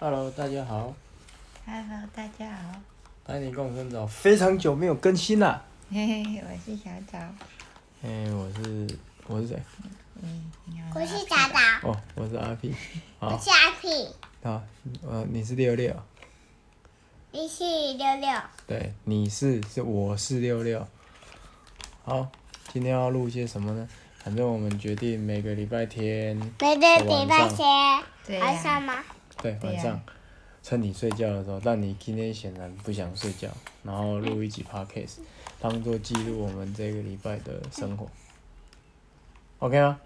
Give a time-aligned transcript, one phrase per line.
[0.00, 0.92] Hello，大家好
[1.64, 2.80] ，Hello，大家好，
[3.24, 5.64] 带你共生早，非常久没有更新了。
[5.90, 7.18] 嘿嘿，我是小枣。
[8.02, 9.62] 哎、我是我是谁？
[10.20, 11.00] 嗯，你好。
[11.00, 12.74] 我是达达，哦，我是阿 P。
[13.20, 14.08] 我是阿屁，
[14.42, 14.60] 好，
[15.08, 15.94] 呃，你是六六，
[17.30, 17.64] 你是
[17.96, 18.30] 六六，
[18.66, 20.86] 对，你是是我是六六。
[22.04, 22.28] 好，
[22.72, 23.88] 今天要录些什么呢？
[24.18, 28.96] 反正我们决定每个礼拜天，每个礼拜天对呀、晚上吗？
[29.42, 30.00] 对，晚上
[30.62, 33.48] 趁你睡觉的时候，但你今天显然不想睡觉，
[33.82, 35.18] 然后录一集 podcast，
[35.60, 38.08] 当做记录我们这个礼拜的生活。
[39.58, 39.98] OK 吗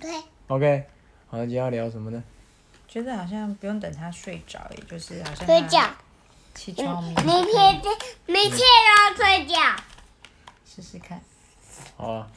[0.00, 0.10] 对
[0.46, 0.86] ，？OK。
[1.28, 2.22] 好，那今天要聊什么呢？
[2.86, 5.90] 觉得好像不用等他睡着，也就是好像睡觉。
[6.54, 7.82] 起床明明天
[8.26, 9.54] 明天要睡觉。
[10.66, 11.20] 试试看。
[11.96, 12.30] 好啊，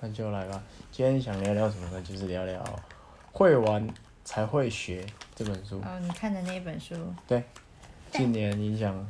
[0.00, 0.62] 那就来吧。
[0.90, 2.02] 今天想聊聊什么呢？
[2.02, 2.62] 就是聊聊
[3.30, 3.88] 会玩
[4.24, 6.94] 才会学这本书，哦，你看的那一本书，
[7.26, 7.42] 对
[8.12, 9.06] 近年影响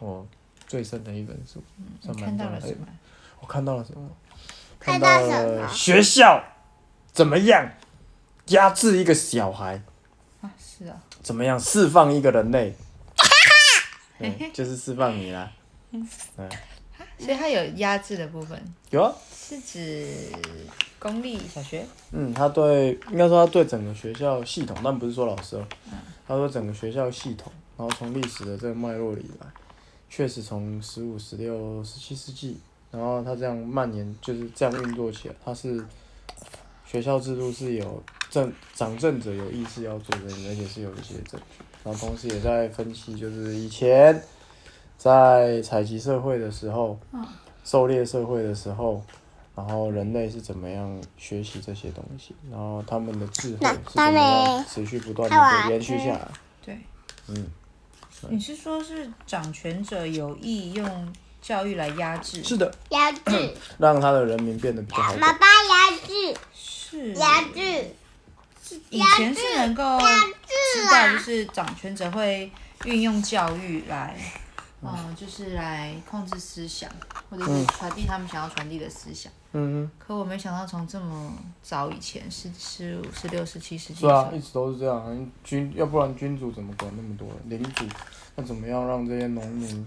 [0.00, 0.26] 我
[0.66, 1.62] 最深的一本书。
[2.00, 2.86] 算你蛮重要的看到了什么？
[3.40, 4.10] 我看到了什么？
[4.78, 6.42] 看到了学校
[7.12, 7.68] 怎么样
[8.48, 9.82] 压制一个小孩，
[10.40, 12.74] 啊，是啊，怎么样释放一个人类？
[14.18, 15.50] 对， 就是释放你啦。
[15.90, 16.06] 嗯，
[17.18, 19.12] 所以它有压制的部分，有啊，
[19.48, 20.30] 是指
[20.98, 21.82] 公立小学。
[22.12, 25.66] 嗯，他对应该说他对整个学校系统，但不是说老师哦，
[26.26, 29.46] 他说整个学校系统，然后从历史的这个脉络里来，
[30.10, 32.58] 确实从十五、十六、十七世纪，
[32.90, 35.82] 然后他这样蔓延，就是这样运作起来，他是
[36.84, 44.22] 学校制度是有政掌政者有意识要做的，而且是有一些证据，然后同时也在分析，就是以前
[44.98, 47.00] 在采集社会的时候，
[47.64, 49.02] 狩猎社会的时候。
[49.58, 56.28] 然后人类是怎么样学习这些东西，然后他们的智慧那是怎么样持续不断的被延续下来。
[56.64, 56.78] 对，
[57.26, 57.44] 嗯，
[58.30, 62.40] 你是说是掌权者有意用教育来压制？
[62.44, 65.16] 是的，压制，让他的人民变得比较好。
[65.16, 65.20] 管。
[65.20, 67.12] 爸爸压制，是。
[67.14, 67.96] 压制，
[68.90, 72.48] 以前是能够知道，就是掌权者会
[72.84, 74.16] 运用教育来，
[74.82, 76.88] 嗯，就是来控制思想，
[77.28, 79.32] 或者是传递他们想要传递的思想。
[79.52, 81.32] 嗯可我没想到从这么
[81.62, 85.30] 早以前，十十五、十六、十七十啊，的一直都是这样。
[85.42, 87.58] 君要不然君主怎么管那么多人？
[87.58, 87.84] 领主
[88.36, 89.86] 那怎么样让这些农民？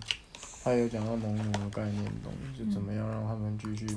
[0.63, 3.87] 他有讲到农奴的概念的东西，就怎么样让他们继续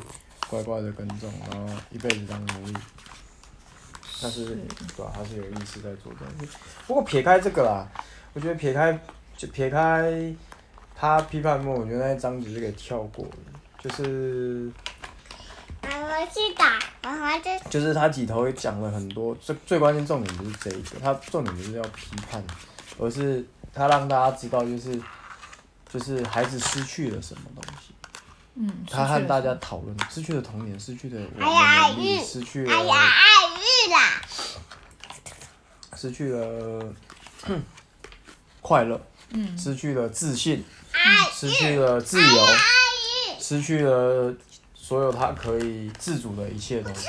[0.49, 2.75] 乖乖的耕种，然后一辈子当奴隶。
[4.23, 4.57] 但是，
[4.97, 6.57] 对啊，他是有意识在做这东西。
[6.87, 7.87] 不过撇开这个啦，
[8.33, 8.99] 我觉得撇开
[9.37, 10.35] 就撇开
[10.95, 13.37] 他批判末，我觉得那一章节是给跳过的，
[13.79, 14.73] 就是
[16.57, 16.79] 打，
[17.39, 22.43] 就就是他几头也讲了很多，最最关键重点不是这一个，他重点不是要批判，
[22.99, 25.01] 而是他让大家知道，就是
[25.93, 27.93] 就是孩子失去了什么东西。
[28.57, 33.03] 嗯，他和大家讨论失去了童年，失去了我哎呀的能力，失去哎呀了爱
[33.57, 34.23] 日啦，
[35.97, 36.95] 失去了
[38.61, 39.59] 快乐，嗯。
[39.59, 40.65] 失去了自信，
[41.33, 42.47] 失去了自由，
[43.41, 44.33] 失去了
[44.87, 47.07] 所有他可以自主的一切东西。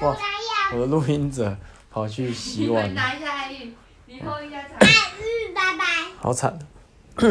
[0.00, 0.16] 哇，
[0.72, 1.54] 我的录音者
[1.90, 3.74] 跑去洗碗了， 拿一下你
[4.20, 4.24] 拜
[5.76, 5.84] 拜，
[6.18, 6.58] 好惨。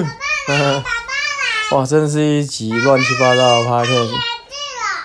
[1.71, 4.11] 哇，真的是一集乱七八糟的 podcast。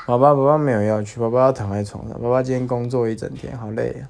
[0.07, 2.21] 爸爸，爸爸没有要去，爸爸要躺在床上。
[2.21, 4.05] 爸爸今天工作一整天，好累啊。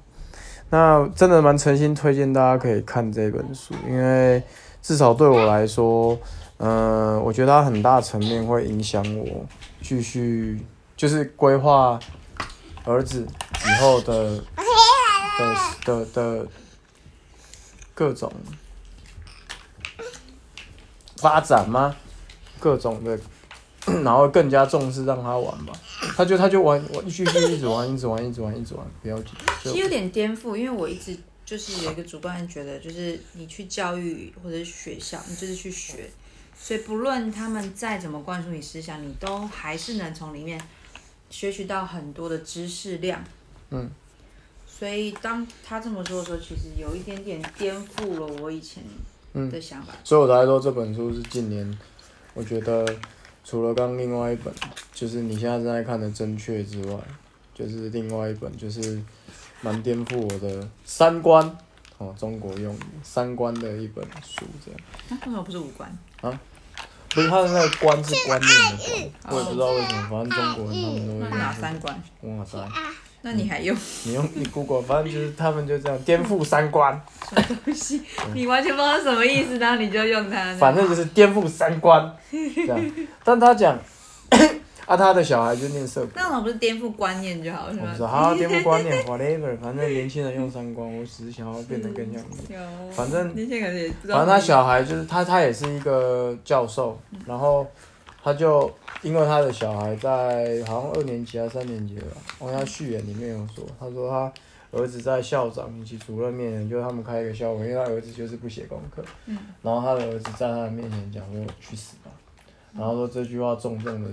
[0.71, 4.43] 那真的蛮诚心推荐大家可以看这本书，因为
[4.81, 6.19] 至少对我来说，
[6.57, 9.45] 嗯、我觉得它很大层面会影响我
[9.81, 10.59] 继续
[10.95, 11.99] 就是规划
[12.83, 13.27] 儿子
[13.65, 14.43] 以后的
[15.37, 16.47] 的的的
[17.93, 18.31] 各种
[21.17, 21.95] 发展吗？
[22.59, 23.19] 各种的，
[24.03, 25.73] 然后更加重视让他玩吧。
[26.15, 29.33] 他就他就玩，我继续一直玩，一直玩，一直玩，一直玩，不要紧。
[29.63, 31.15] 其实有点颠覆，因为我一直
[31.45, 36.09] 就是有一个主观觉得，就是你去教育或者是学校，你就是去学，
[36.59, 40.59] 所以不论他们再怎么灌输你思想，你都还是能从里面
[41.29, 43.23] 学习到很多的知识量。
[43.69, 43.89] 嗯。
[44.67, 48.83] 所以当他这么说的时候，其实有一点点颠覆了我以前
[49.49, 49.91] 的想法。
[50.03, 51.79] 所以我才说这本书是近年，
[52.35, 52.85] 我觉得
[53.43, 54.53] 除了刚另外一本，
[54.93, 56.99] 就是你现在正在看的《正确》之外，
[57.55, 59.01] 就是另外一本就是
[59.61, 61.57] 蛮颠覆我的三观
[61.97, 64.79] 哦，中国用语三观的一本书，这样。
[65.09, 65.91] 啊，为什么不是五官？
[67.09, 68.77] 不是他的那个观是观念的
[69.23, 72.03] 观，我也不知道为什么，反正中国人他们都会那是哪三观？
[72.21, 72.57] 哇塞，
[73.21, 78.03] 那你还用 你用你 Google，反正就是他们就这样颠覆三观，什么东西？
[78.35, 80.53] 你完全不知道什么意思，然后你就用它。
[80.57, 82.79] 反正就是颠覆三观，这样。
[83.23, 83.79] 但他讲，
[84.87, 87.99] 啊，他的小孩就念社谷，那种不是颠覆观念就好，我不知？
[87.99, 92.37] 道，好颠覆观念， whatever，反正年轻人用三观，我只是想要变得更像你。
[92.55, 94.17] 有，反正那些可能也不知道。
[94.17, 97.67] 反正他小孩就是他，他也是一个教授，然后
[98.23, 104.31] 他就因为他的小孩在好像二年级还是三年级了吧，我他序言里面有说，他说他
[104.71, 112.11] 儿子在校长以及主任面前，就他们开一个校会，因为他儿子就是不写功课，嗯然后他的儿子在他的面前讲说去死吧，
[112.73, 114.09] 然后说这句话重重的，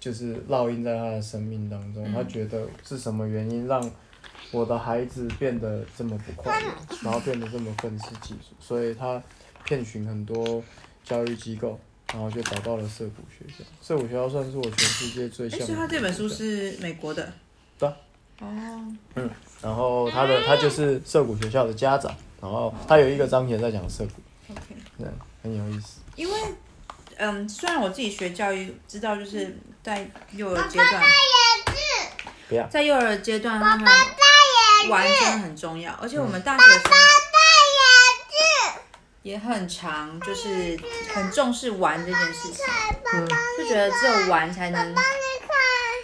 [0.00, 3.90] 就是烙印在他的生命当中，嗯他觉得是什么原因让
[4.50, 6.66] 我的孩子变得这么不快乐，
[7.02, 9.22] 然后变得这么愤世嫉俗，所以他
[9.64, 10.62] 遍寻很多
[11.04, 11.78] 教育机构，
[12.12, 13.64] 然后就找到了涩谷学校。
[13.82, 15.50] 涩谷学校算是我全世界最。
[15.50, 16.28] 所以他这本书。
[16.28, 17.32] 是美国的。
[17.78, 17.96] 对啊
[18.40, 19.30] 哦，
[19.60, 24.12] 然后他的他就是涩谷学校的家长，然后他有一个章节在讲涩谷
[24.52, 24.60] ，OK。
[24.96, 25.06] 对，
[25.42, 26.00] 很有意思。
[26.14, 26.34] 因为，
[27.16, 29.56] 嗯，虽然我自己学教育，知道就是
[29.88, 31.02] 在幼儿阶段，
[32.46, 33.90] 不要，在幼儿阶段，他们
[34.90, 36.82] 玩真的很重要，而且我们大学生
[39.22, 40.78] 也很长，就是
[41.14, 42.62] 很重视玩这件事情，
[43.56, 44.94] 就觉得只有玩才能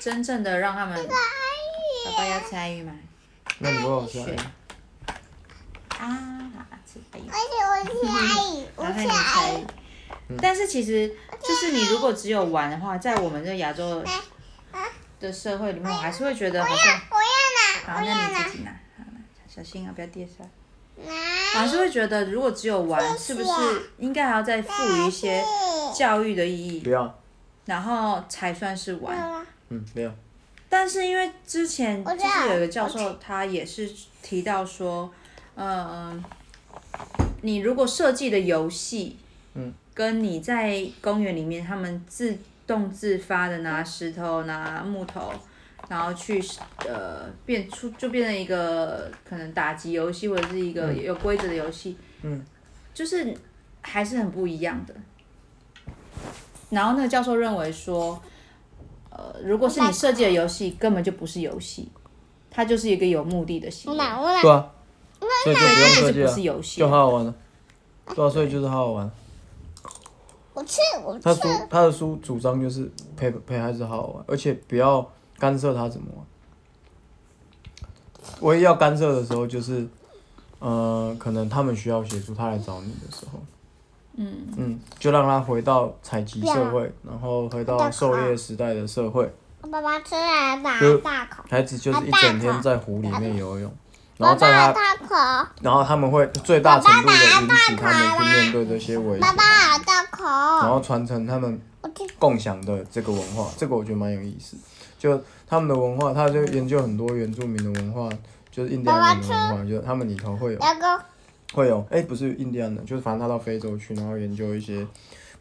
[0.00, 1.06] 真正的让他们。
[1.06, 2.92] 爸爸要参与吗？
[3.58, 4.34] 那你问我说，学。
[5.98, 6.40] 啊，
[6.90, 7.28] 吃可以。
[7.30, 8.14] 而且我是阿
[8.44, 9.62] 姨， 我然后
[10.40, 11.08] 但是其实
[11.42, 14.04] 就是你如果只有玩的话，在我们这亚洲
[15.20, 18.28] 的社会里面，我还是会觉得好像，我要拿，好，我要拿。
[18.28, 20.42] 那你自己拿，好拿，小心啊，不要跌下。
[20.42, 20.50] 来。
[20.96, 21.58] 我。
[21.58, 23.50] 还是会觉得，如果只有玩，是不是
[23.98, 25.42] 应该还要再赋予一些
[25.94, 27.18] 教育的意义，不要，
[27.66, 29.44] 然后才算是玩？
[29.68, 30.12] 嗯，没有，
[30.68, 33.88] 但是因为之前就是有一个教授，他也是
[34.20, 35.12] 提到说，
[35.54, 36.22] 嗯、
[37.42, 39.23] 你如果设计的游戏，嗯，
[39.94, 42.36] 跟你在公园里面他们自
[42.66, 45.32] 动自发的拿石头、拿木头，
[45.88, 46.42] 然后去
[46.86, 52.44] 呃变出就变成一个可能打击游戏或者是一个有规则的游戏，嗯，
[52.92, 53.32] 就是
[53.82, 54.94] 还是很不一样的。
[56.70, 58.20] 然后那个教授认为说，
[59.10, 61.88] 呃，如果是你设计的游戏，根本就不是游戏，
[62.50, 63.96] 它就是一个有目的的行为。
[63.96, 64.04] 对
[64.50, 64.72] 啊，
[65.44, 66.88] 所以就不用设计了，游戏就。
[66.88, 67.34] 好好玩了。
[68.06, 69.08] 对啊，所以就是好好玩。
[70.54, 71.40] 我去，我他吃。
[71.40, 75.06] 主他的书主张就是陪陪孩子好好玩，而且不要
[75.38, 76.24] 干涉他怎么玩。
[78.40, 79.86] 唯一要干涉的时候就是，
[80.60, 83.42] 呃，可能他们需要协助，他来找你的时候，
[84.16, 89.30] 嗯，嗯，就让他回到采集社会，然后回到狩猎时代的社会。
[89.60, 91.42] 我爸爸吃了大就大口。
[91.48, 93.72] 孩子就是一整天在湖里面游泳，
[94.18, 94.74] 然后在他。
[95.60, 97.18] 然后他们会最大程度的允
[97.56, 99.73] 许他们去面对这些危险，爸爸
[100.26, 100.70] 好然。
[100.70, 101.60] 后传承他们。
[102.18, 104.56] 共享的这个文化，这个我觉得蛮有意思。
[104.98, 108.08] 就他们的文化，他就研究很多原住民的文化，
[108.50, 110.60] 就是印第安人的文化，就他们里头会有
[111.52, 114.86] 会有，哎、不是印第安人，就是反正他到非洲去，然后研究一些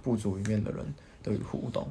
[0.03, 0.93] 部族里面的人
[1.23, 1.89] 的互动，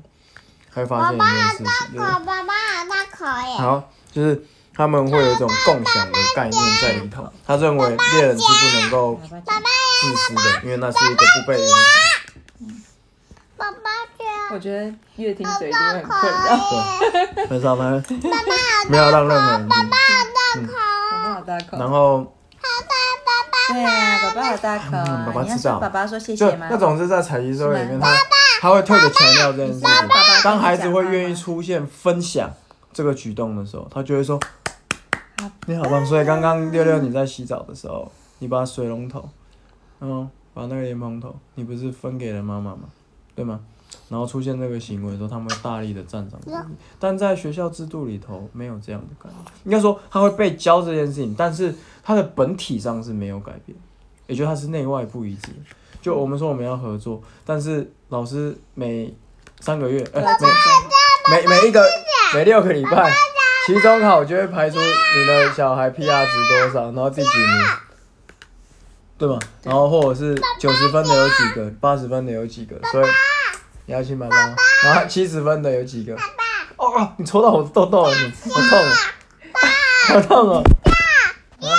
[0.70, 3.56] 会发现一件事情，就是口，爸爸好大口耶。
[3.56, 4.44] 好，就是
[4.74, 7.26] 他们会有一种共享的概念在里头。
[7.46, 11.72] 他认为猎人是不能够自私的，因为那是一个不被允许。
[13.56, 13.76] 爸爸
[14.18, 16.56] 觉我觉得越听嘴一定会大很困扰。
[16.56, 17.46] 口耶。
[17.46, 18.02] 很少呢，
[18.88, 19.78] 没有让任何人听。
[20.66, 20.72] 口。
[21.10, 21.78] 爸爸好大口。
[21.78, 22.34] 然后
[23.68, 25.24] 对啊，爸爸好大口嗯啊！
[25.26, 26.66] 你要爸爸知道说爸爸说谢就谢吗？
[26.70, 28.14] 那种是在采集社会里面，他
[28.60, 30.42] 他会特别强调这件事情爸爸。
[30.42, 32.52] 当孩子会愿意出现分享
[32.92, 34.38] 这个举动的时候，他就会说
[35.66, 39.28] ：“你好棒！”所以刚刚六六你在洗澡的时候，你把水龙头，
[40.00, 42.82] 嗯，把那个莲蓬头，你不是分给了妈妈吗？
[43.34, 43.60] 对吗？
[44.08, 46.40] 然后出现这个行为的时候，他们会大力的赞赏
[46.98, 49.44] 但在学校制度里头没有这样的概念。
[49.64, 53.76] 应该说，他会被教这件事情，但是他的本体上是没有改变，
[54.26, 55.50] 也就他是内外不一致。
[56.00, 59.14] 就我们说我们要合作，但是老师每
[59.60, 60.22] 三个月，呃，
[61.30, 61.82] 每每每一个
[62.34, 63.10] 每六个礼拜，
[63.66, 67.66] 期中考就会排出你的小孩 PR 值多少，然后第几名，
[69.22, 69.38] 对吗？
[69.62, 73.06] 然后或者是九十分的有几个，八十分的有几个，所以
[73.86, 74.36] 你要亲爸爸，
[74.82, 76.16] 然后七十分的有几个？
[76.76, 78.90] 哦哦，你戳到我的痘痘了，你好痛哦，
[80.08, 80.64] 好痛哦！
[81.60, 81.70] 啊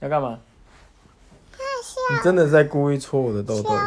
[0.00, 0.38] 要干嘛？
[2.10, 3.78] 你真的在故意戳我的痘痘，兄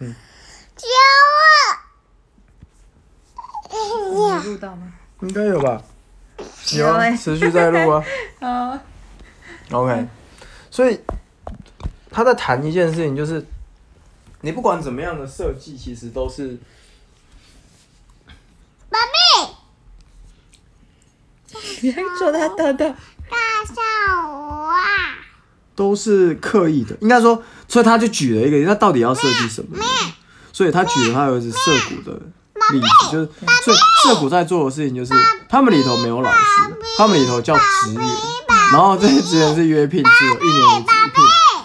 [0.00, 0.14] 弟。
[0.78, 0.86] 救
[4.10, 4.90] 你有录到吗？
[5.20, 5.82] 应该有吧？
[6.72, 8.02] 有啊，持续在录啊。
[8.40, 8.78] 好
[9.78, 10.06] ，OK，
[10.70, 10.98] 所以
[12.12, 13.42] 他在谈一件事情，就是
[14.42, 16.58] 你不管怎么样的设计，其实都是
[18.90, 19.06] 妈咪！
[22.18, 22.94] 做他豆豆。
[23.30, 23.74] 大象
[24.30, 24.76] 我啊，
[25.74, 26.94] 都是刻意的。
[27.00, 29.78] 应该说，所以他就举了一个，那到底要设计什么？
[30.52, 32.12] 所以他举了他儿子涩谷的
[32.72, 33.28] 例子，就是
[33.64, 35.14] 所以涩谷在做的事情就是，
[35.48, 36.38] 他们里头没有老师，
[36.98, 38.06] 他们里头叫职员，
[38.72, 40.92] 然后这些职员是约聘制，一年一聘，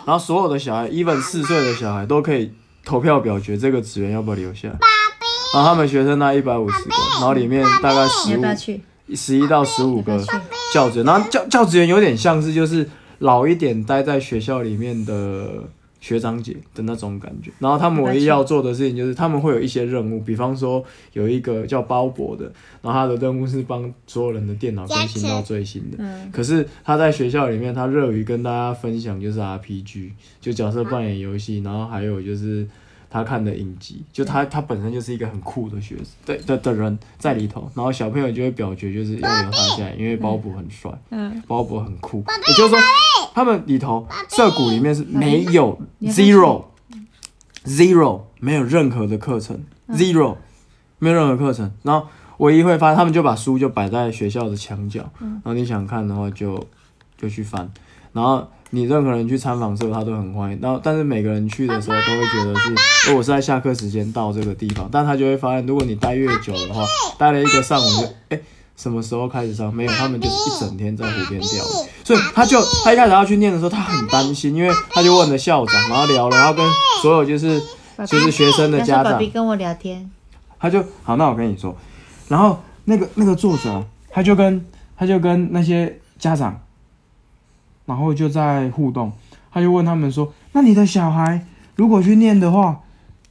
[0.08, 2.50] 然后所有的小孩，even 四岁的小孩都可以
[2.86, 4.80] 投票表决这个职员要不要留下来。
[5.54, 9.16] 然后他们学生那一百五十个，然后里面大概十五？
[9.16, 10.18] 十一到十五个
[10.74, 15.64] 教职员，然后教教职员有点像是就是老一点待在学校里面的
[16.00, 17.51] 学长姐的那种感觉。
[17.60, 22.46] 然后他们唯一要做的事情就是他们会有一些任务，比方说有一个叫包博的，
[22.82, 25.98] 然后他的任务是帮所有人的电脑更新到最新的。
[26.00, 32.68] 嗯，可是他在学校里面，他热于跟大家分享就是 RPG，就角色扮演游戏，然后还有就是
[33.10, 42.80] 他看的影集，就他他本身就是一个很酷的学生，对的的人在里头，然后小朋友就会表决就是要留他下来，因为鲍勃很帅，嗯，包勃很酷，也就是说
[43.34, 46.64] 他们里头涩谷里面是没有 zero
[47.66, 50.36] zero 没有任何的课程 zero
[51.00, 56.62] 没有任何课程，然后唯一会发，他们就把书就摆在学校的墙角，然后你想看的话就
[57.18, 57.72] 就去翻，
[58.14, 60.60] 然后你任何人去参访的时候，他都很欢迎。
[60.62, 66.86] 然后但是每个人去的时候都会觉得是，哦，我是在下课时间到这个地方，但他就会发现，如果你待越久的话，
[67.18, 68.40] 待了一个上午就，哎、
[68.76, 69.74] 什么时候开始上？
[69.74, 71.88] 没有，他们就是一整天在湖边钓鱼。
[72.04, 76.66] 所以他就他一开始要去念的时候，他很担心，因为他就问了校长，然后聊了，然后跟
[77.02, 77.62] 所有就是
[78.06, 80.10] 就是学生的家长跟我聊天，
[80.60, 81.76] 他就好，那我跟你说，
[82.28, 84.66] 然后那个那个作者，他就跟
[84.98, 86.60] 他就跟那些家长，
[87.88, 89.12] 然后就在互动，
[89.51, 91.44] 他就问他们说，那你的小孩
[91.75, 92.79] 如果去念的话，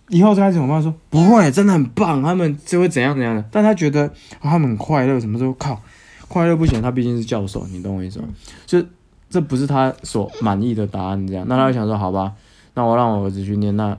[0.09, 0.83] 以后该怎么办？
[0.83, 4.07] 说不会，真的很棒，他们就会怎样怎样的，但他觉得、
[4.41, 5.53] 啊他们很快乐，什么时候？
[5.53, 5.81] 靠
[6.27, 8.27] 快乐不行，他毕竟是教授，你懂我意思吗？
[8.67, 8.85] 就
[9.31, 12.33] 这不是他所满意的答案，这样，那他就想说，好吧，
[12.75, 13.97] 那我让我儿子去念，那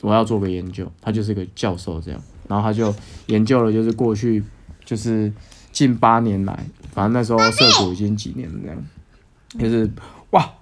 [0.00, 2.94] 我要做个研究，他就是个教授这样，然后他就
[3.26, 4.42] 研究了，就是过去
[4.84, 5.32] 就是
[5.70, 8.76] 近八年来，反正那时候涉谷已经几年了这样，
[9.58, 9.90] 就是
[10.30, 10.52] 哇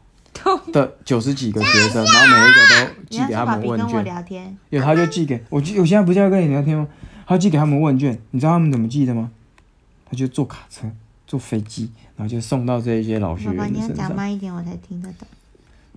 [0.73, 6.88] 的九十几个学生，然后每一个都寄给他们问卷，聊天，有他就寄给我寄，我现在不是要跟你聊天吗？
[7.26, 9.30] 他寄给他们问卷，你知道他们怎么寄的吗？
[10.06, 10.90] 他就坐卡车、
[11.26, 14.16] 坐飞机，然后就送到这一些老学爸爸你要讲员的身上。
[14.16, 15.28] 慢一点，我才听得懂。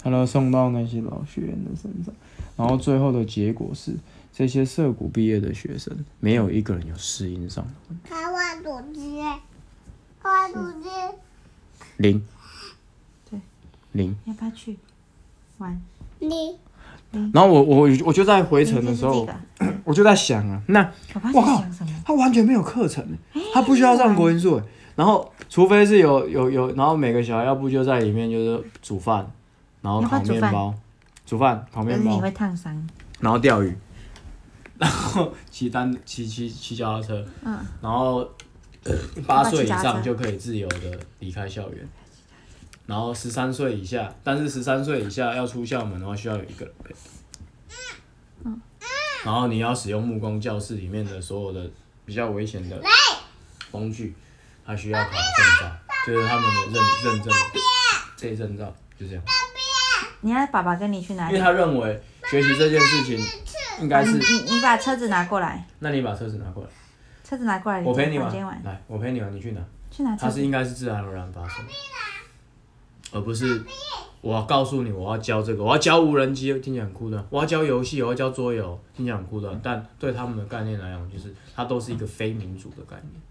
[0.04, 2.14] 他都送到那些老学员的身上，
[2.58, 3.96] 然后最后的结果是，
[4.32, 9.22] 这些涩谷毕业的学生没有一个人有适应上的他玩手机，
[10.22, 10.90] 他玩手机，
[11.98, 12.22] 零，对，
[13.94, 14.16] 零。
[14.26, 14.78] 要不要去
[15.58, 15.82] 玩？
[16.20, 16.56] 你
[17.32, 19.28] 然后我我我就在回程的时候
[19.86, 20.92] 我就在想啊，那
[21.34, 21.64] 我靠？
[22.04, 23.06] 他完全没有课程，
[23.54, 24.60] 他不需要上国音数，
[24.96, 29.30] 然后除非是有有有，然后每个小孩要不就在里面就是煮饭，
[29.82, 30.74] 然后烤面包，
[31.26, 32.88] 煮饭烤面包你会，烫伤。
[33.20, 33.76] 然后钓鱼，
[34.80, 38.28] 然后骑单骑骑骑脚踏车，嗯，然后
[38.86, 38.94] 呃
[39.28, 41.88] 八岁以上就可以自由的离开校园，
[42.86, 46.96] 然后十三岁以下，但是十三岁以下要出校门的话，需要有一个人陪。
[48.46, 48.62] 嗯
[49.24, 51.72] 然后你要使用木工教室里面的所有的
[52.04, 52.78] 比较危险的
[53.72, 54.14] 工具，
[54.66, 55.22] 他需要考证
[55.62, 55.72] 照，
[56.06, 57.34] 就是他们的认认证
[58.18, 58.66] 这一证照，
[59.00, 59.24] 就这样。
[60.20, 61.42] 你要爸爸跟你去哪里因为？
[61.42, 63.18] 他认为学习这件事情
[63.80, 66.70] 应该你是，你你把车子拿过来，那你把车子拿过来，
[67.24, 68.30] 车子拿过来，我陪你玩
[68.66, 69.62] 来，我陪你玩，你去哪？
[69.90, 70.26] 去拿车子。
[70.26, 71.64] 它是应该是自然而然发生，
[73.14, 73.64] 而不是
[74.22, 83.22] 我要告诉你我要教这个，我要教无人机，听起来很酷的，我要教游戏，我要教桌游，听起来很酷的，但对他们的概念来讲，就是它都是一个非民主的概念，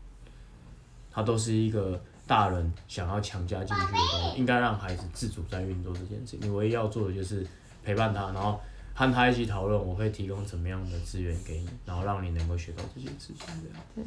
[1.11, 6.39] 它都是一个大人想要强加进去的东西，应该让孩子自主在运作这件事。
[6.41, 7.47] 你唯一要做的就是
[7.83, 8.61] 陪伴他，然后
[8.95, 13.47] 和他一起讨论，我会提供怎么样的资源给你，然后让你能够学到这些事情，
[13.95, 14.07] 这样。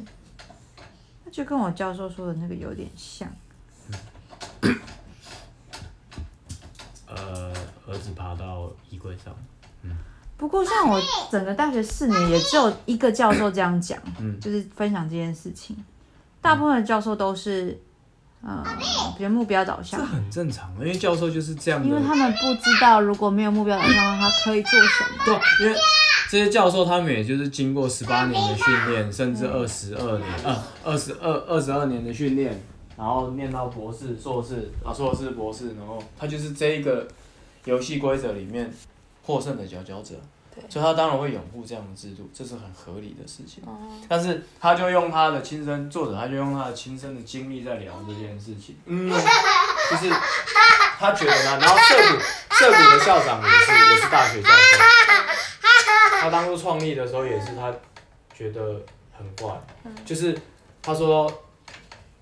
[1.24, 3.28] 那就跟我教授说的那个有点像。
[3.90, 3.98] 呃，
[7.96, 9.34] 儿子爬到衣柜上。
[9.82, 9.90] 嗯
[10.38, 11.00] 不过像我
[11.32, 15.74] 整个大学四年，也只有一个教授这样讲，嗯就是分享这件事情。
[16.42, 17.80] 大部分的教授都是，
[18.42, 18.62] 呃，
[19.16, 21.82] 比如目标导向这，很正常，因为教授就是这样。
[21.82, 25.24] 因为他们不知道如果没有目标导向的话，他可以做什么。
[25.24, 25.78] 对，因为
[26.28, 32.62] 这些教授他们也就是经过十八年的训练，甚至二十二年，呃，二十二二十二年的训练，
[32.94, 37.08] 然后念到博士、硕士啊，硕士、博士，然后他就是这一个
[37.66, 38.72] 游戏规则里面
[39.22, 40.14] 获胜的佼佼者，
[40.70, 43.62] 所以他当然会拥护这样的制度，这是很合理的事情。
[44.08, 50.08] 但是他就用他的亲身作者，他就用他的亲身的经历在聊这件事情，嗯，就是
[50.98, 52.22] 他觉得呢，然后涩谷
[52.54, 54.78] 涩谷的校长也是也是大学教授，
[56.20, 57.74] 他当初创立的时候也是他
[58.32, 58.80] 觉得
[59.12, 59.60] 很怪，
[60.04, 60.38] 就是
[60.80, 61.30] 他说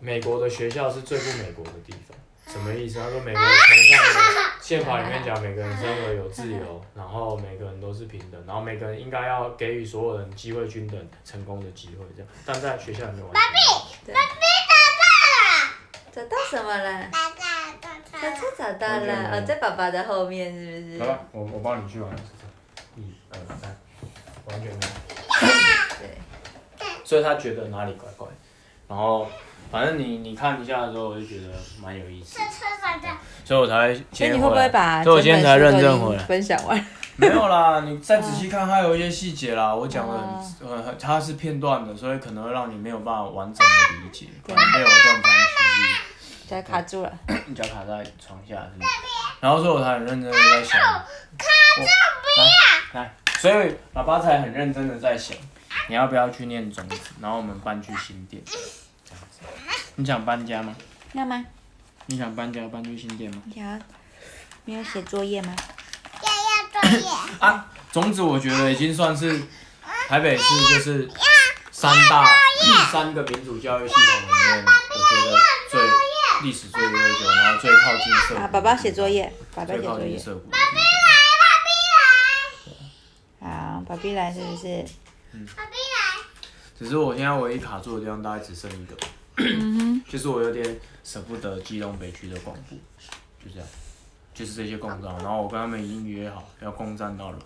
[0.01, 2.17] 美国的学校是最不美国的地方，
[2.55, 3.01] 什么意思？
[3.01, 13.75] 他说美国崇尚的宪法里面讲每个人生而有自由，然后每个人都是平等，然后每个人应该要给予所有人机会均等成功的机会，这样，但在学校里面完全没有。
[14.07, 14.23] 找到
[15.41, 15.75] 了。
[16.13, 17.11] 找到什么了？
[17.11, 21.01] 大大大车车找到了，哦，在爸爸的后面是不是？
[21.01, 22.15] 好了，我我帮你去玩，
[22.95, 23.77] 一二三，
[24.45, 24.93] 完全没有。
[25.99, 28.29] 对，所以他觉得哪里怪怪，
[28.87, 29.29] 然后
[29.75, 31.49] 反正你你看一下的时候，我就觉得
[31.83, 32.39] 蛮有意思
[33.45, 36.23] 所以我才所以今天你会不回来会把所以我今天才认真回来。
[36.23, 36.87] 分享完？
[37.17, 45.33] 没有啦，你再仔细看，它有一些细节啦，我讲的很呃，它是片段的，所以可能会让你没有办法完整的理解，可能没有断章
[46.21, 47.13] 取脚卡住了。
[47.53, 48.89] 脚卡在床下是不是？
[49.41, 50.81] 然后所以我才很认真的在想，
[51.81, 51.83] 我
[52.95, 55.37] 来来，所以爸爸才很认真的在想，
[55.89, 58.41] 你要不要去念种子，然后我们搬去新店。
[59.97, 60.75] 你想搬家吗？
[61.13, 61.45] 要吗？
[62.07, 63.43] 你想搬家搬去新店吗？
[63.45, 63.79] 你想要
[64.65, 65.55] 没有写作业吗？
[66.23, 67.09] 要要作业，
[67.39, 69.43] 啊，种子我觉得已经算是
[70.09, 71.09] 台北市就是
[71.71, 72.27] 三大
[72.91, 74.71] 三个民主教育系统里面，我
[75.11, 75.37] 觉得
[75.71, 75.81] 最
[76.43, 78.53] 历史最悠久，然后最靠近社啊，谷。
[78.53, 79.09] 宝宝写作。
[79.09, 80.19] 业，爸爸最写作业。
[83.87, 84.85] 宝贝来是不是？
[85.33, 86.25] 嗯宝贝来，
[86.79, 88.97] 只是我现在唯一卡住的地方大概只剩一个，
[89.37, 92.77] 嗯 就是我有点舍不得基隆北区的广布，
[93.45, 93.69] 就这样，
[94.33, 97.39] 就是这些共站，然后我跟他们已经约好要共站到了。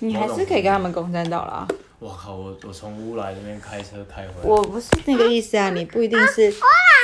[0.00, 1.68] 你还是可以跟他们共战到了啊。
[1.98, 4.42] 我靠，我我从乌来这边开车开回来。
[4.42, 6.50] 我不是那个意思啊，你不一定是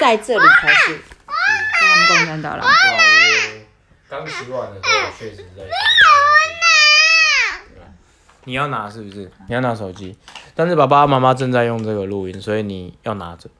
[0.00, 1.00] 在这里才是跟
[1.81, 2.62] 他们共战到了。
[2.62, 3.64] 对啊，我
[4.09, 5.62] 刚洗碗的时候，我确实在
[8.46, 9.30] 你要拿是不是？
[9.48, 10.16] 你要拿手机，
[10.54, 13.50] 但是爸爸妈妈正在用这个录音，所以你要拿着，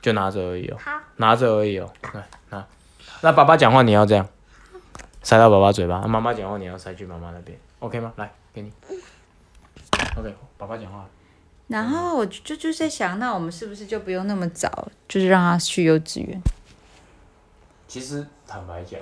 [0.00, 1.92] 就拿着而已哦，好，拿着而已哦。
[2.14, 2.66] 来拿，
[3.20, 4.26] 那爸爸讲话你要这样，
[5.22, 8.12] 塞到爸爸嘴巴；妈妈讲话你要塞去妈妈那边，OK 吗？
[8.16, 8.72] 来，给你。
[10.16, 11.06] OK，爸爸讲话。
[11.66, 16.40] 然后我就就在想，那我们是不是就不用那么早，就是让他去幼稚园？
[17.86, 19.00] 其实坦白讲，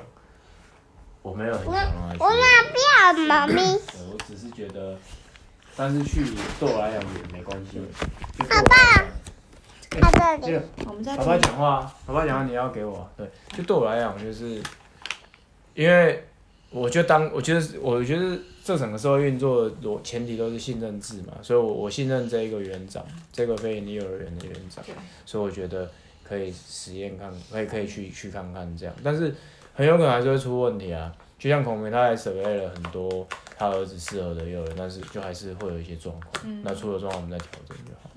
[1.28, 2.18] 我没有很想让他去。
[2.20, 3.54] 我哪不要妈咪？
[3.54, 4.96] 对我只是觉得，
[5.76, 6.24] 但是去
[6.58, 7.78] 对我来讲也没关系。
[8.38, 14.62] 就对我来讲在这里，这个我们在爸爸讲话，爸爸讲话你要给我啊，对，就对我来讲就是，
[15.74, 16.24] 因为
[16.70, 24.84] 我就当我觉得我觉得这整个社会运作的我前提都是信任制嘛，所以我我信任这一个园长，这个非营利幼儿园的园长，
[25.24, 25.90] 所以我觉得
[26.22, 29.34] 可以实验看，可以可以去去看看这样，但是
[29.78, 31.14] 很有可能还是会出问题啊。
[31.38, 33.24] 就像孔明，他还准备了很多
[33.56, 36.62] 他儿子适合的幼儿园，但是就还是会有一些状况。
[36.64, 38.10] 那出了状况，我们再调整就好。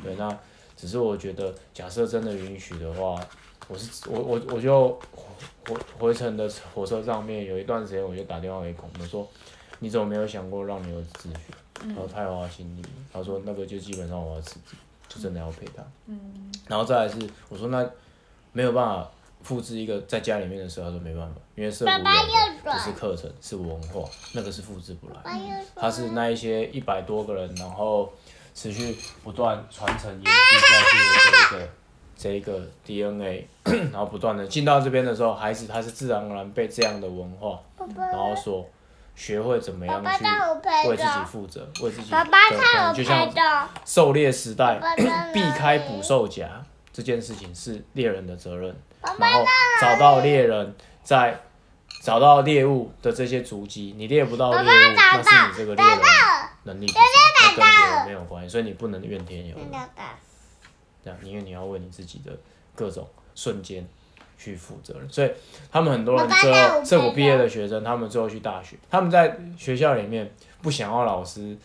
[0.00, 0.38] 对，那
[0.76, 3.20] 只是我觉得，假设真的允许的话，
[3.66, 4.90] 我是我我我就
[5.66, 9.28] 回回程的火车上面有一段时间，我就打电话给孔明说，
[9.80, 11.36] 你怎么没有想过让你儿子自学？
[11.88, 14.76] 然后他有他心里，他说那个就基本上我要辞职，
[15.08, 15.82] 就真的要陪他。
[16.68, 17.84] 然后再来是我说那
[18.52, 19.10] 没有办法
[19.48, 22.22] 复制一个在家里面的时候，他说没办法，因为社会爸爸又
[22.62, 25.14] 不是课程，是文化，那个是复制不来。
[25.24, 28.12] 我又它是那一些一百多个人，然后
[28.54, 30.76] 持续不断传承延续下
[31.50, 31.68] 去的这一个
[32.18, 33.48] 这一个 DNA，
[33.90, 37.58] 然后不断的进到这边的时候，孩子他是自然而然被这样的文化，
[37.96, 38.68] 然后所
[39.16, 40.24] 学会怎么样去
[40.90, 43.32] 为自己照，负责，为自己爸爸对可他有就像，
[43.86, 44.78] 狩猎时代
[45.32, 46.46] 避开捕兽夹
[46.98, 48.74] 这件事情是猎人的责任，
[49.20, 49.44] 然后
[49.80, 51.40] 找到猎人在
[52.02, 56.00] 找到猎物的这些足迹，你猎不到猎物，那是你这个猎人
[56.64, 56.94] 能力跟
[57.54, 59.66] 别人没有关系，所以你不能怨天尤人，
[61.04, 62.36] 这样，因为你要为你自己的
[62.74, 63.86] 各种瞬间
[64.36, 65.08] 去负责任。
[65.08, 65.30] 所以
[65.70, 71.56] 他们很多人最后社谷毕业的学生，他们最后去大学，他们在学校里面不想要老师。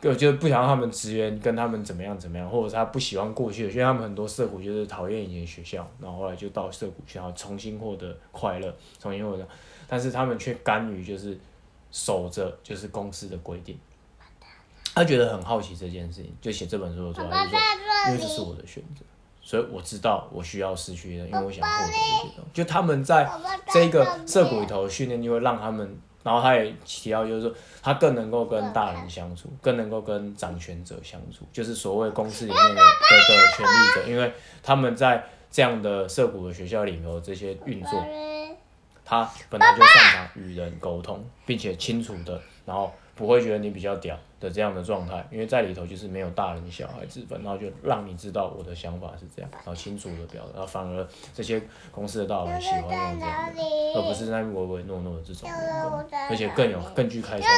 [0.00, 9.46] 就就不想让他们职员跟他们怎么样怎么样，或者是他不喜欢过去的，因为他们很多社谷就是讨厌以前学校，然后后来就到社谷学校重新获得快乐，重新获得，
[9.88, 11.38] 但是他们却甘于就是
[11.90, 13.78] 守着就是公司的规定。
[14.94, 17.60] 他觉得很好奇这件事情，就写这本书的时候，他就说，
[18.08, 19.04] 因为这是我的选择，
[19.40, 22.50] 所以我知道我需要失去的，因为我想获得这些东西。
[22.52, 23.30] 就他们在
[23.72, 25.96] 这个社谷里头训练，就会让他们，
[26.28, 27.50] 然后他也提到，就是说
[27.82, 34.30] 他更能够跟大人相处，更能够跟掌权者相处，就是所谓公司里面的的的权力者，因为
[34.62, 37.92] 他们在这样的涉谷的学校里头这些运作，
[39.06, 51.04] 他本来就擅长与人沟通，并且清楚的，然后不会觉得你比较屌的这样的状态，因为在里头就是没有大人小孩之分，然后就让你知道我的想法是这样，然后清楚的表达，然后反而
[51.34, 53.26] 这些公司的大人喜欢用这样的，
[53.96, 57.50] 而不是那唯唯诺诺的这种员工，而且更有更具开创性，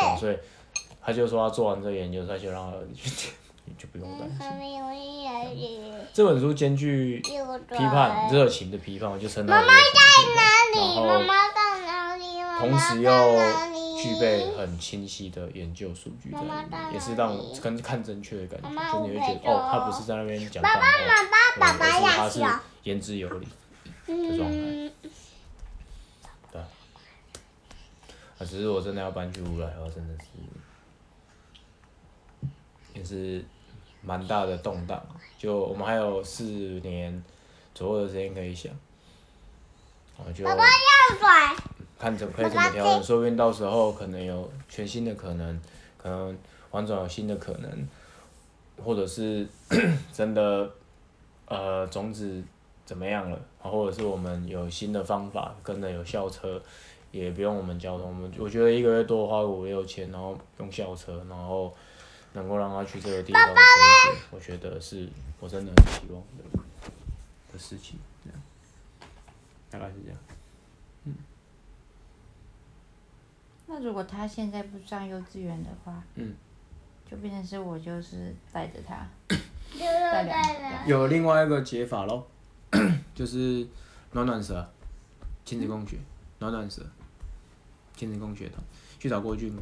[0.00, 0.38] 对所以
[1.02, 3.32] 他就说他做完这个研究，他就让他儿子去，
[3.66, 4.38] 你就不用担心。
[6.14, 7.36] 这本书兼具批
[7.76, 10.42] 判、热情的批判，就称它为热情批判，
[10.80, 11.20] 然后
[12.58, 13.10] 同时又
[14.02, 20.82] 具备很清晰的研究数据在里面，也是让我跟看正确的感觉，就你会觉得哦，他不是在那边讲干话，
[21.58, 21.86] 爸爸
[22.24, 22.58] 而是他是。
[22.84, 23.46] 言之有理
[24.06, 24.56] 的状态。
[24.56, 24.92] 嗯，
[26.50, 26.64] 对啊，
[28.38, 30.28] 啊，只是我真的要搬去乌来的话，真的是
[32.94, 33.44] 也是
[34.00, 35.04] 蛮大的动荡。
[35.36, 37.22] 就我们还有四年
[37.74, 38.72] 左右的时间可以想，
[40.16, 40.64] 啊，就要水。
[41.98, 45.60] 看怎可以怎么调整，说不定到时候可能有全新的可能，
[45.96, 46.38] 可能
[46.70, 47.88] 玩转有新的可能，
[48.82, 49.46] 或者是
[50.12, 50.70] 真的
[51.46, 52.42] 呃种子
[52.86, 56.62] 怎么样了，或者是我们有新的方法，跟着有校车，
[57.10, 61.74] 也不用我们交通，我们我觉得一个月多花五六千，然后用校车，然后
[62.34, 65.08] 能够让他去这个地方休息，我觉得是
[65.40, 66.62] 我真的很希望的
[67.52, 68.40] 的事情，这样，
[69.68, 70.18] 大概是这样。
[73.68, 76.34] 那如果他现在不上幼稚园的话，嗯，
[77.10, 79.06] 就变成是我就是带着他，
[79.78, 82.26] 带有另外一个解法喽，
[83.14, 83.66] 就是
[84.12, 84.66] 暖暖蛇，
[85.44, 85.98] 亲子共学，
[86.38, 86.82] 暖暖蛇，
[87.94, 88.62] 亲子共学团，
[88.98, 89.60] 去找郭俊武，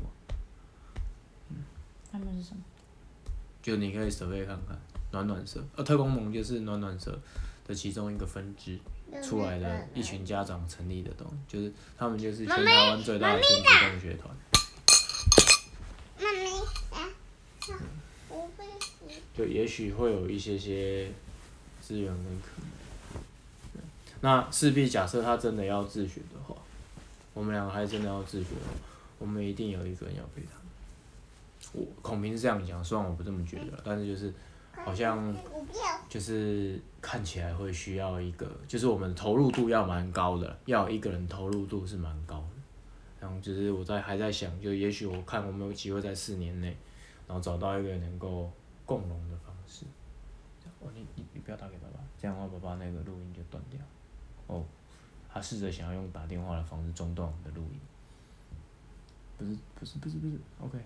[2.12, 2.62] 他们是什么？
[3.60, 4.78] 就你可以 survey 看看，
[5.10, 7.18] 暖暖蛇，呃，特工盟就是暖暖蛇
[7.66, 8.78] 的其中一个分支
[9.22, 14.34] 出来的一群家长成立的东西，就是他们就是全台湾最大的亲子共学团，
[16.18, 16.50] 妈咪。
[19.36, 21.10] 就也许会有一些些
[21.80, 22.48] 资源跟可
[23.74, 23.82] 能。
[24.20, 26.56] 那势必假设他真的要自学的话，
[27.34, 28.72] 我们两个还真的要自学的话，
[29.18, 30.52] 我们一定有一个人要陪他。
[31.72, 34.32] 我孔明是这样讲，虽然我不这么觉得，但是就是
[34.84, 35.34] 好像。
[36.08, 42.48] 就是看起来会需要一个，就是我们投入度要蛮高的，要有一个人投入度是蛮高的。
[43.20, 46.76] 然后就是我在还在想，就也许我看我们有机会在四年内，
[47.28, 48.50] 然后找到一个能够
[48.84, 49.86] 共融的方式。
[50.80, 53.78] 哦，你你你不要打给爸爸，这样的话爸爸那个录音就断掉。
[54.48, 54.64] 哦，
[55.32, 57.78] 他试着想要用打电话的方式中断我们的录音。
[59.38, 60.78] 不是不是不是不是，OK。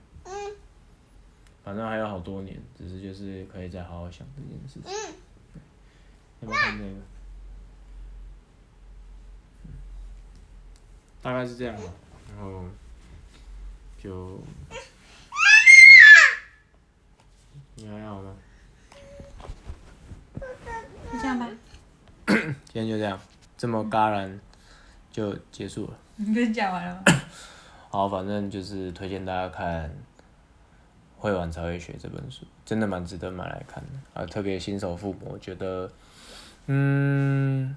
[1.64, 5.19] 反正还有好多年，只是就是可以再好好想这件事情。
[6.40, 6.90] 要不要看这个？
[6.90, 6.96] 嗯
[11.22, 11.82] 大概是这样吧，
[12.28, 12.64] 然后
[14.02, 14.40] 就
[17.74, 18.34] 你还好吗？
[21.12, 21.46] 就这样吧。
[22.26, 23.20] 今天就这样，
[23.58, 24.40] 这么戛然
[25.12, 25.98] 就结束了。
[26.16, 27.02] 你不是讲完了吗？
[27.90, 29.90] 好，反正就是推荐大家看
[31.18, 34.24] 《会玩才会学》这本书，真的蛮值得买来看的啊！
[34.24, 35.90] 特别新手父母，我觉得，
[36.66, 37.76] 嗯，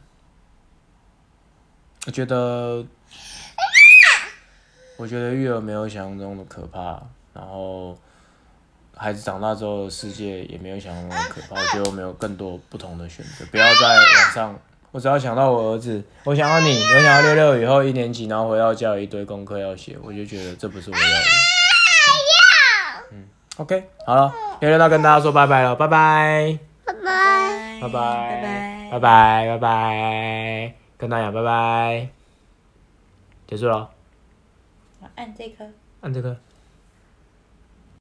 [2.06, 2.86] 我觉得，
[4.98, 7.02] 我觉得育儿没有想象中的可怕，
[7.34, 7.98] 然后
[8.96, 11.60] 孩子长大之后的世界也没有想象中的可怕。
[11.60, 14.60] 我觉得我们有更多不同的选择，不要在网上。
[14.92, 21.16] 我只要想到我儿子，我想要你，我想要六六以后一年级，然后回到家有一堆功课要写，我就觉得这不是我要的。
[23.14, 26.60] 嗯，OK，好了，六六要跟大家说拜拜了，拜拜，
[27.88, 28.90] 拜拜。
[28.92, 32.10] 拜拜，拜拜跟大家拜拜，
[33.48, 33.90] 结束了，
[35.16, 35.66] 按这颗。
[36.02, 36.38] 按这个。